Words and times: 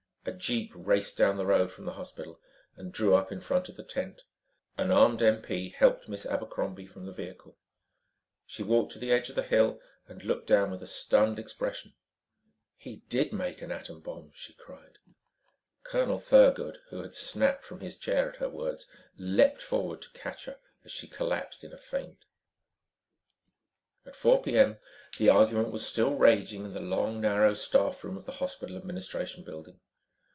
A 0.23 0.31
jeep 0.31 0.71
raced 0.75 1.17
down 1.17 1.37
the 1.37 1.47
road 1.47 1.71
from 1.71 1.85
the 1.85 1.93
hospital 1.93 2.39
and 2.77 2.91
drew 2.93 3.15
up 3.15 3.31
in 3.31 3.41
front 3.41 3.69
of 3.69 3.75
the 3.75 3.83
tent. 3.83 4.21
An 4.77 4.91
armed 4.91 5.19
MP 5.21 5.73
helped 5.73 6.07
Miss 6.07 6.27
Abercrombie 6.27 6.85
from 6.85 7.07
the 7.07 7.11
vehicle. 7.11 7.57
She 8.45 8.61
walked 8.61 8.91
to 8.91 8.99
the 8.99 9.11
edge 9.11 9.29
of 9.29 9.35
the 9.35 9.41
hill 9.41 9.81
and 10.07 10.23
looked 10.23 10.45
down 10.45 10.69
with 10.69 10.83
a 10.83 10.87
stunned 10.87 11.39
expression. 11.39 11.95
"He 12.77 12.97
did 13.09 13.33
make 13.33 13.63
an 13.63 13.71
atom 13.71 13.99
bomb," 14.01 14.31
she 14.35 14.53
cried. 14.53 14.99
Colonel 15.81 16.19
Thurgood, 16.19 16.77
who 16.91 17.01
had 17.01 17.15
snapped 17.15 17.65
from 17.65 17.79
his 17.79 17.97
chair 17.97 18.29
at 18.29 18.35
her 18.35 18.49
words, 18.49 18.87
leaped 19.17 19.63
forward 19.63 20.03
to 20.03 20.11
catch 20.11 20.45
her 20.45 20.59
as 20.85 20.91
she 20.91 21.07
collapsed 21.07 21.63
in 21.63 21.73
a 21.73 21.79
faint. 21.79 22.25
At 24.05 24.13
4:00 24.13 24.43
p.m., 24.43 24.77
the 25.17 25.29
argument 25.29 25.71
was 25.71 25.83
still 25.83 26.13
raging 26.15 26.63
in 26.63 26.73
the 26.75 26.79
long, 26.79 27.19
narrow 27.19 27.55
staff 27.55 28.03
room 28.03 28.17
of 28.17 28.25
the 28.27 28.33
hospital 28.33 28.77
administration 28.77 29.43
building. 29.43 29.79